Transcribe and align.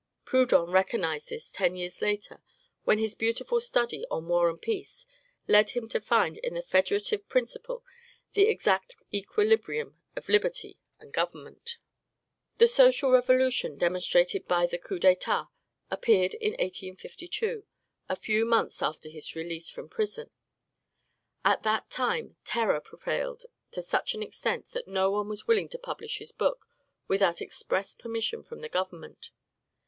Proudhon 0.25 0.71
recognized 0.71 1.29
this 1.29 1.51
ten 1.51 1.75
years 1.75 2.01
later, 2.01 2.41
when 2.85 2.97
his 2.97 3.13
beautiful 3.13 3.59
study 3.59 4.03
on 4.09 4.27
"War 4.27 4.49
and 4.49 4.59
Peace" 4.59 5.05
led 5.47 5.69
him 5.69 5.87
to 5.89 6.01
find 6.01 6.37
in 6.39 6.55
the 6.55 6.63
FEDERATIVE 6.63 7.29
PRINCIPLE 7.29 7.85
the 8.33 8.47
exact 8.49 8.95
equilibrium 9.13 10.01
of 10.15 10.27
liberty 10.27 10.79
and 10.99 11.13
government. 11.13 11.77
"The 12.57 12.67
Social 12.67 13.11
Revolution 13.11 13.77
Demonstrated 13.77 14.47
by 14.47 14.65
the 14.65 14.79
Coup 14.79 14.97
d' 14.97 15.05
Etat" 15.13 15.49
appeared 15.91 16.33
in 16.33 16.53
1852, 16.53 17.67
a 18.09 18.15
few 18.15 18.43
months 18.43 18.81
after 18.81 19.07
his 19.07 19.35
release 19.35 19.69
from 19.69 19.87
prison. 19.87 20.31
At 21.45 21.61
that 21.61 21.91
time, 21.91 22.37
terror 22.43 22.79
prevailed 22.79 23.45
to 23.69 23.83
such 23.83 24.15
an 24.15 24.23
extent 24.23 24.71
that 24.71 24.87
no 24.87 25.11
one 25.11 25.29
was 25.29 25.45
willing 25.45 25.69
to 25.69 25.77
publish 25.77 26.17
his 26.17 26.31
book 26.31 26.65
without 27.07 27.39
express 27.39 27.93
permission 27.93 28.41
from 28.41 28.61
the 28.61 28.69
government. 28.69 29.29